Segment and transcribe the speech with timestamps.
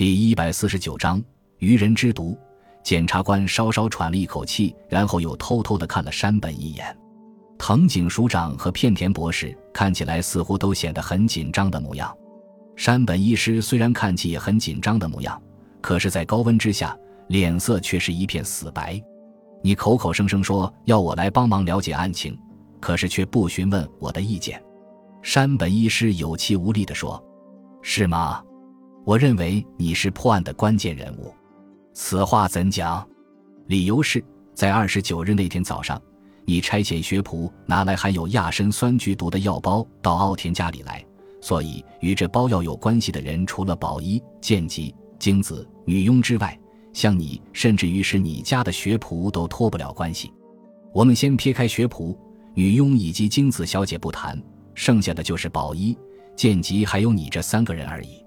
[0.00, 1.22] 第一百四十九章
[1.58, 2.34] 愚人之毒。
[2.82, 6.96] 检察官稍稍喘了一口气，然后又偷偷的看了山本一眼。
[7.58, 12.10] 藤井署长和片田博士看起来似乎都显得很紧张的模样。
[12.76, 15.38] 山本医师虽然看起也很紧张的模样，
[15.82, 16.96] 可是，在高温之下，
[17.28, 18.98] 脸色却是一片死白。
[19.62, 22.34] 你口口声声说要我来帮忙了解案情，
[22.80, 24.62] 可是却不询问我的意见。
[25.20, 27.22] 山本医师有气无力地说
[27.84, 28.42] ：“是吗？
[29.10, 31.34] 我认为你是破案的关键人物。
[31.92, 33.04] 此话怎讲？
[33.66, 34.24] 理由是
[34.54, 36.00] 在二十九日那天早上，
[36.44, 41.04] 你差遣学仆拿来含有亚砷酸剧毒的药包到奥田家里来，
[41.40, 46.56] 所以与这包药有关系的人除了宝一、剑吉、京子、女佣之外，
[46.92, 50.32] 像你，甚至于是你家的学仆都脱不了关系。
[50.94, 52.16] 我们先撇开学仆、
[52.54, 54.40] 女佣以及京子小姐不谈。”
[54.72, 55.98] 剩下的就是宝一、
[56.36, 58.19] 剑吉还有你这三个人而已。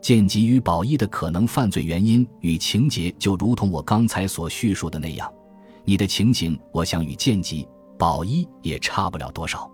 [0.00, 5.30] 剑吉与宝一的可能犯罪原因与情节，就如同我刚才所叙述的那样。
[5.84, 7.66] 你的情形，我想与剑吉、
[7.98, 9.70] 宝一也差不了多少。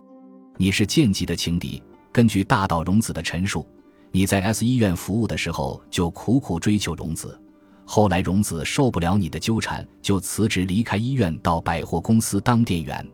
[0.56, 1.82] 你是剑吉的情敌。
[2.12, 3.66] 根据大道荣子的陈述，
[4.12, 7.38] 你在 S 医院服务的时候就苦苦追求荣子，
[7.84, 13.06] 后来荣子受不了你的纠缠，就辞职离开医院，到百货公司当店员。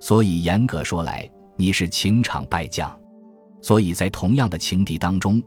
[0.00, 2.94] 所以严格说来，你是情场败将，
[3.60, 5.40] 所以在同样的情敌当中，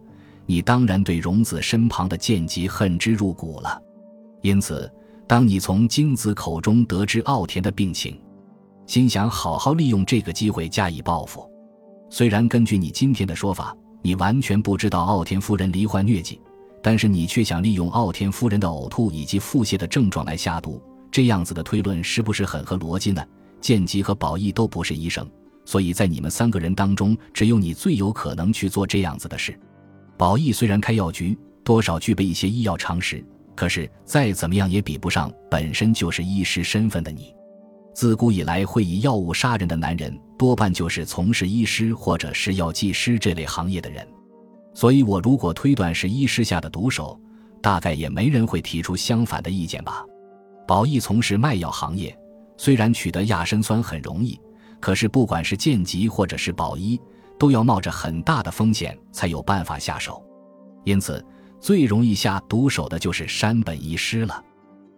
[0.45, 3.81] 你当然对荣子身旁的剑吉恨之入骨了。
[4.41, 4.91] 因此，
[5.27, 8.19] 当你从京子口中得知奥田的病情，
[8.85, 11.49] 心想好好利用这个机会加以报复。
[12.09, 16.39] 虽然根据你今天的说法，你完全不知道奥田夫人罹患疟疾，
[16.83, 20.79] 但是你却想利用奥田夫人的呕吐以及腹泻的症状来下毒，
[21.11, 23.25] 这样子的推论是不是很合逻辑呢？
[23.59, 25.27] 剑吉和宝义都不是医生。
[25.65, 29.59] 所以在你们三个人当中，只有你最有可能去做这样子的事。
[30.17, 37.33] 宝义虽然开药局，多少具备一些医药常识，可是再怎么样也比不上本身就是医师身份的你。
[37.93, 44.05] 自古以来，会以药物杀人的男人，多半就是从事医师或者是药剂师这类行业的人。
[44.73, 47.19] 所以，我如果推断是医师下的毒手，
[47.61, 50.03] 大概也没人会提出相反的意见吧。
[50.67, 52.17] 宝义从事卖药行业，
[52.57, 54.39] 虽然取得亚砷酸很容易。
[54.81, 56.99] 可是，不管是剑吉或者是宝一，
[57.37, 60.23] 都要冒着很大的风险才有办法下手，
[60.83, 61.23] 因此
[61.59, 64.43] 最容易下毒手的就是山本医师了。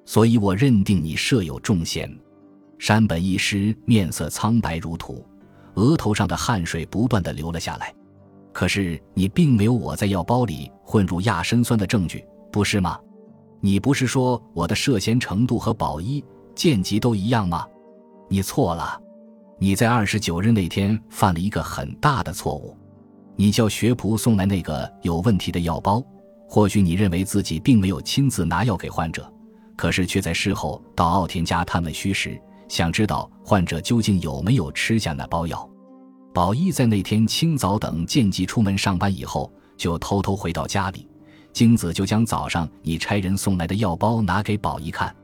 [0.05, 2.09] 所以我认定你设有重嫌。
[2.79, 5.25] 山本医师面色苍白如土，
[5.75, 7.93] 额头上的汗水不断的流了下来。
[8.53, 12.99] 可是你并没有我在药包里混入亚砷酸的证据，不是吗？
[13.59, 16.23] 你不是说我的涉嫌程度和宝一、
[16.55, 17.65] 剑吉都一样吗？
[18.29, 19.01] 你错了。
[19.59, 22.77] 你在二十九日那天犯了一个很大的错误，
[23.35, 26.03] 你叫学仆送来那个有问题的药包，
[26.47, 29.27] 或许你认为自己并没有亲自拿药给患者，
[29.75, 35.67] 可是却在事后到奥田家探问虚实，想知道患者究竟有没有吃下那包药。
[36.35, 41.09] 宝一在那天清早等见吉出门上班以后，就偷偷回到家里，
[41.51, 45.15] 京子就将早上你差人送来的药包拿给宝一看，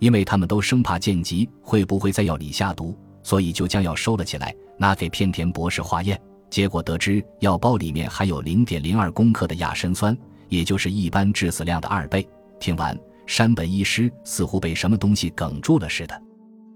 [0.00, 2.94] 因为他们都生怕见吉会不会在药里下毒。
[3.22, 10.16] 所以就将药收了起来，拿给片田博士化验，结果得知药包里面含有零点零二公克的亚砷酸，
[10.48, 12.26] 也就是一般致死量的二倍。
[12.58, 16.22] 听完，山本医师似乎被什么东西哽住了似的，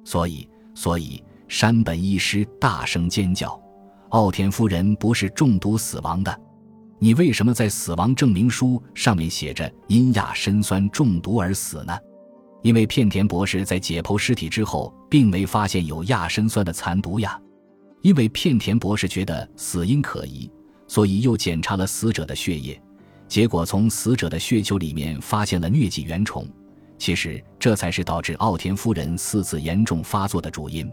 [0.05, 3.61] 所以，所以山本医师大声尖叫
[4.11, 6.41] ：“奥田夫人不是中毒死亡的，
[6.99, 11.94] 你为什么在死亡证明书上面写着因亚砷酸中毒而死呢？”
[12.65, 17.39] 因为片田博士在解剖尸体之后，并没发现有亚砷酸的残毒呀。
[18.01, 20.51] 因为片田博士觉得死因可疑，
[20.89, 22.81] 所以又检查了死者的血液，
[23.29, 26.49] 结果从死者的血球里面发现了疟疾原虫。
[26.97, 30.91] 其实这才是导致奥田夫人四次严重发作的主因。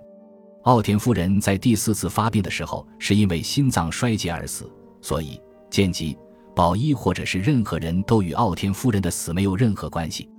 [0.63, 4.69] 奥田夫人在第四次发病的时候，是因为心脏衰竭而死，
[5.01, 5.39] 所以
[5.69, 6.17] 剑吉、
[6.53, 10.29] 宝一或者是任何人都与奥田夫人的死没有任何关系。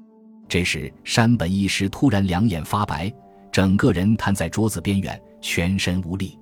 [0.52, 3.10] 这时，山本医师突然两眼发白，
[3.50, 6.38] 整个人瘫在桌子边缘，全身无力。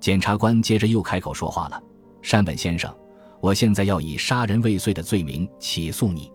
[0.00, 1.80] 检察官接着又开口说话了
[2.20, 2.92] ：“山本先生，
[3.40, 6.28] 我现在要以杀人未遂的罪名起诉你。”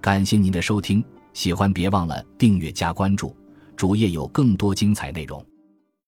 [0.00, 3.36] 感谢您的收听，喜欢别忘了订阅加关注，
[3.74, 5.44] 主页有更多精彩内容。